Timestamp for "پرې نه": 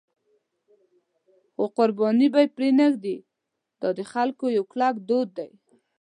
2.55-2.85